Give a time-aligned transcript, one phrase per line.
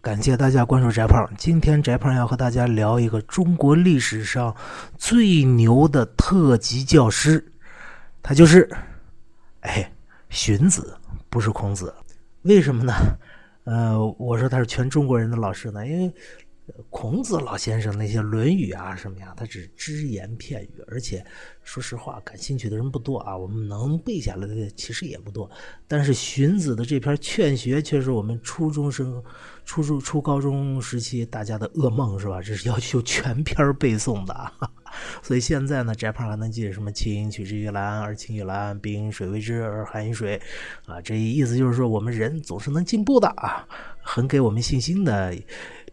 [0.00, 1.28] 感谢大家关注翟胖。
[1.36, 4.54] 今天翟胖要和大家聊一个中国历史上
[4.96, 7.44] 最牛的特级教师，
[8.22, 8.68] 他就是，
[9.60, 9.90] 哎，
[10.28, 10.96] 荀子，
[11.28, 11.92] 不是孔子。
[12.42, 12.92] 为什么呢？
[13.64, 16.12] 呃，我说他是全中国人的老师呢，因为
[16.88, 21.24] 孔子老先生那些《论语》啊什么呀，他只只言片语，而且
[21.62, 23.36] 说实话，感兴趣的人不多啊。
[23.36, 25.50] 我们能背下来的其实也不多，
[25.86, 29.22] 但是荀子的这篇《劝学》却是我们初中生、
[29.64, 32.40] 初中、初高中时期大家的噩梦，是吧？
[32.40, 34.52] 这是要求全篇背诵的啊。
[35.22, 40.40] 所以现在呢，翟胖还能记得什么“青取之于蓝而青于蓝，冰水为之而寒于水”，
[40.86, 43.66] 啊，这意思就是说我们人总是能进步的啊，
[44.02, 45.34] 很给我们信心的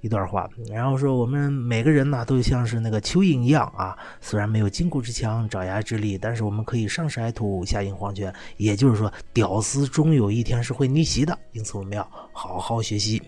[0.00, 0.48] 一段话。
[0.68, 8.34] 然后说我们每个人呢都像是那个蚯蚓一样啊，虽然没有筋骨之强、爪牙之力，但是我们可以上识海土，下饮黄泉。
[8.56, 13.22] 也就是说，屌丝终有一天是会逆袭的，因此我们要好好学习。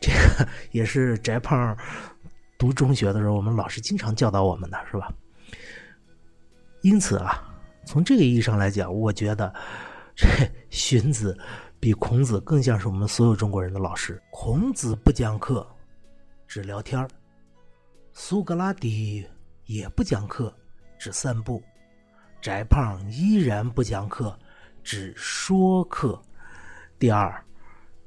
[0.00, 1.76] 这个也是翟胖。
[2.58, 5.10] 读中学的时候，我们老师经常教导我们的是吧？
[6.82, 7.42] 因此啊，
[7.86, 9.50] 从这个意义上来讲，我觉得
[10.14, 10.28] 这
[10.68, 11.34] 荀子
[11.78, 14.20] 比孔子更像是我们所有中国人的老师。
[14.30, 15.66] 孔子不讲课，
[16.50, 17.08] 只聊天
[18.12, 19.24] 苏格拉底
[19.66, 20.52] 也不讲课，
[20.98, 21.62] 只散步。
[22.42, 24.36] 翟胖依然不讲课，
[24.82, 26.20] 只说课。
[26.98, 27.40] 第二，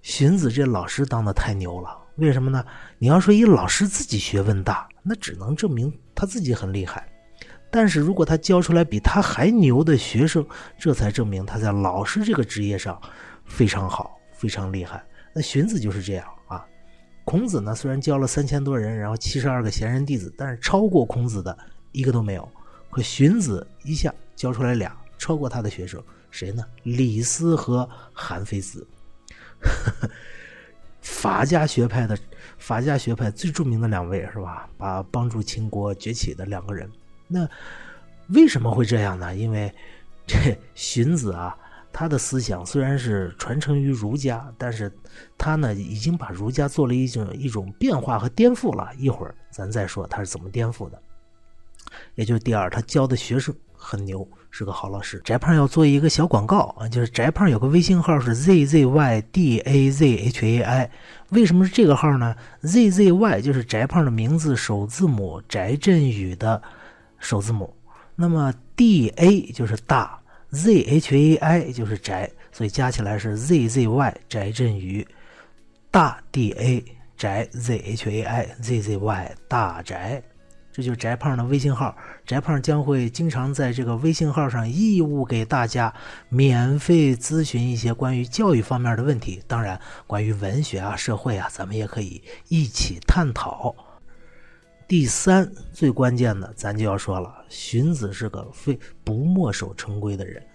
[0.00, 1.96] 荀子这老师当的太牛了。
[2.16, 2.66] 为什么呢？
[2.98, 7.08] 你要说一老师自己学问大，那只能证明他自己很厉害。
[7.70, 10.44] 但是如果他教出来比他还牛的学生，
[10.76, 13.00] 这才证明他在老师这个职业上
[13.44, 15.00] 非常好，非常厉害。
[15.32, 16.66] 那荀子就是这样啊。
[17.24, 21.56] 孔子呢，虽然教了三千多人，然后七十二个贤人弟子，但是超过孔子的
[21.92, 22.48] 一个都没有。
[22.90, 26.64] 可荀子一下教出来俩，超过他的学生，谁呢？
[26.82, 28.86] 李斯和韩非子。
[31.00, 32.16] 法家学派的
[32.58, 34.68] 法家学派最著名的两位是吧？
[34.76, 36.90] 把帮助秦国崛起的两个人。
[37.26, 37.48] 那
[38.28, 39.34] 为什么会这样呢？
[39.34, 39.72] 因为
[40.26, 41.56] 这荀子啊，
[41.92, 44.90] 他的思想虽然是传承于儒家，但是
[45.36, 48.90] 他呢已经把儒家做了一种一种变化和颠覆了。
[48.96, 51.00] 一会儿咱再说他是怎么颠覆的。
[52.14, 54.26] 也就是第二，他教的学生很牛。
[54.54, 60.90] 是个好老师，翟胖要做一个小广告啊，就是翟胖有个微信号是 z z y d a z h a i，
[61.30, 66.60] 为什么是这个号呢？z z y 就是翟胖的名字首字母，翟振宇的
[67.18, 67.74] 首字母，
[68.14, 70.20] 那么 d a 就是大
[70.52, 75.06] ，z h a i 就是宅，所以加起来是 z z y 宅振宇，
[75.90, 76.84] 大 d a
[77.16, 80.22] 宅 z h a i z z y 大宅。
[80.74, 85.92] 这就是翟胖的微信号，翟胖将会经常在这个微信号上义务给大家
[86.30, 89.42] 免费咨询一些关于教育方面的问题。
[89.46, 93.74] 当然，关于文学啊、社会啊，咱们也可以一起探讨。
[94.92, 100.46] 第三，最关键的，咱就要说了，荀子是个非不墨守成规的人。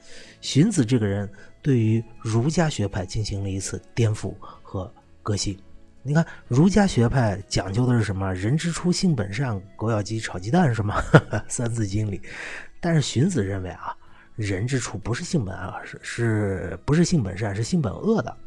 [0.41, 1.27] 荀子这个人
[1.59, 4.93] 对于儒家学派进行了一次颠覆和
[5.23, 5.57] 革新。
[6.03, 8.31] 你看儒家学派讲究的是什么？
[8.31, 11.01] 人之初，性本善，狗咬鸡，炒鸡蛋，是吗？
[11.47, 12.21] 《三字经》里。
[12.79, 13.91] 但是荀子认为啊，
[14.35, 18.37] 人之初不是性本恶，是是不是性本善，是性本恶的。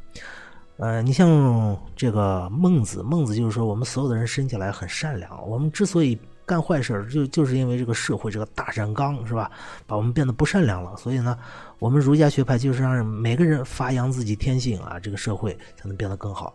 [0.80, 9.50] 呃，你像这个孟子，孟子就是说，我们所有的人生下来很善良，我们之所以干坏事就就是因为这个社会这个大染缸是吧，
[9.86, 10.96] 把我们变得不善良了。
[10.96, 11.36] 所以呢，
[11.80, 16.54] 我们儒家学派就是让每个人发扬自己天性啊，这个社会才能变得更好。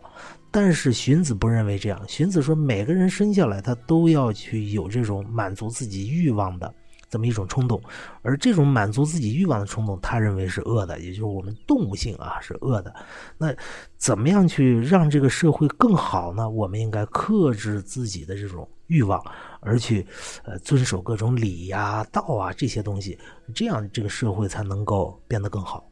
[0.50, 6.74] 但是荀子不认为这样，荀子说每个人生下来他都要去有这种满足自己欲望的
[7.08, 7.80] 这么一种冲动，
[8.22, 12.94] 而这种满足自己欲望的冲动，他认为是恶的，也就是我们动物性啊是恶的。
[13.38, 13.54] 那
[13.96, 16.48] 怎么样去让这个社会更好呢？
[16.48, 19.22] 我们应该克制自己的这种欲望，
[19.60, 20.06] 而去
[20.44, 23.18] 呃遵守各种礼呀、道啊这些东西，
[23.54, 25.88] 这样这个社会才能够变得更好。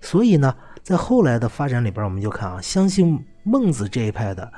[0.00, 3.18] 所以呢，在后来的发展里边，我们就看啊，相信。
[3.42, 4.52] 孟子这一派的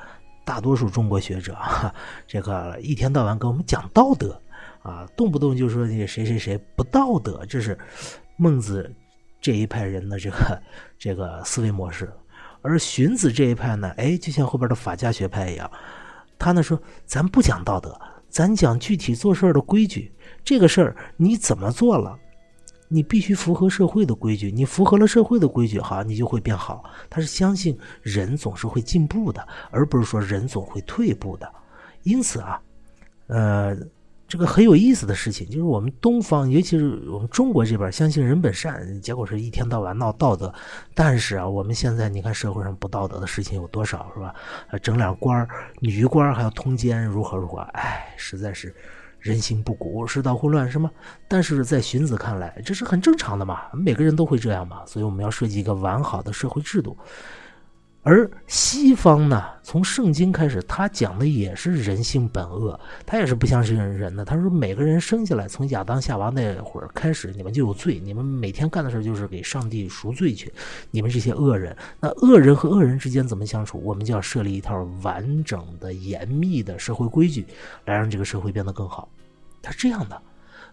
[0.44, 1.56] 大多数中国学者，
[2.26, 4.41] 这个一天到晚给我们讲道德
[4.82, 7.78] 啊，动不动就说那谁谁谁不道德，这是
[8.36, 8.92] 孟子
[9.40, 10.62] 这一派人的这个
[10.98, 12.12] 这个思维模式。
[12.60, 15.70] 而荀子这一派呢，哎，就像后边的法家学派一样，
[16.38, 20.12] 他呢说咱不讲道德，咱讲具体做事的规矩。
[20.44, 22.18] 这个事儿你怎么做了？
[22.88, 26.84] 你必须符合社会的规矩，你符合了社会的规矩，好，你就会变好。
[27.08, 31.50] 他是相信人总是会进步的，而不是说人总会退步的。
[32.02, 32.60] 因此啊，
[33.28, 33.74] 呃，
[34.32, 40.50] 这个很有意思的事情，就是我们东方，尤其是我们中国这边，相信人本善，结果是一天到晚闹道德。
[40.94, 44.34] 但是啊，我们现在你看社会上不道德的事情有多少，是吧？
[44.70, 45.46] 呃，整两官儿，
[45.80, 47.58] 女官还要通奸，如何如何？
[47.74, 48.74] 哎，实在是
[49.18, 50.90] 人心不古，世道混乱，是吗？
[51.28, 56.96] 但是在荀子看来，这是很正常的嘛，每个人都会这样嘛，所以我们要设计一个完好的社会制度。
[58.04, 64.24] 而西方呢，从圣经开始，他讲的也是人性本恶，他也是不相信人的。
[64.24, 70.52] 他说，每个人生下来，从亚当夏娃那会儿开始，你们就有罪，你们每天干的事就是给上帝赎罪去。
[70.90, 73.80] 你们这些恶人，那恶人和恶人之间怎么相处？
[73.84, 77.46] 我们就要设立一套完整的、严密的社会规矩，
[77.84, 79.08] 来让这个社会变得更好。
[79.62, 80.20] 他是这样的，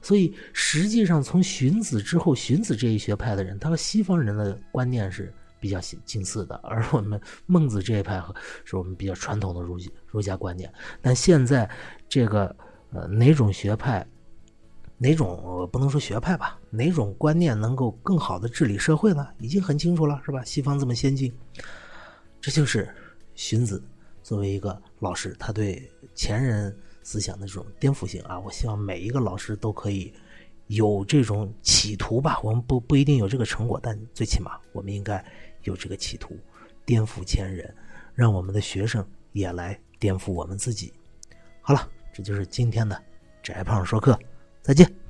[0.01, 5.31] 所以实际上从荀子之后，荀子这一学派的人，他和西方人的观念是。
[5.59, 8.33] 比较近似的， 而我们孟子这一派和
[8.63, 9.77] 是我们比较传统的儒
[10.07, 10.71] 儒家观念。
[11.01, 11.69] 但现在
[12.07, 12.55] 这个
[12.91, 14.05] 呃哪种学派，
[14.97, 19.27] 哪种不能说学派吧，哪种观念能够更好的治理社会呢？
[19.39, 20.43] 已经很清楚了，是吧？
[20.43, 21.33] 西方这么先进，
[22.41, 22.93] 这就是
[23.35, 23.81] 荀子
[24.23, 28.39] 作为一个老师，他对前人思想的这种颠覆性啊！
[28.39, 30.13] 我希望每一个老师都可以
[30.67, 32.39] 有这种企图吧。
[32.43, 35.23] 我们不不一定有这个成果，但最起码我们应该。
[35.63, 36.37] 有这个企图，
[36.85, 37.75] 颠覆前人，
[38.13, 40.93] 让我们的学生也来颠覆我们自己。
[41.61, 43.01] 好了，这就是今天的
[43.43, 44.17] 翟胖说课，
[44.61, 45.08] 再见。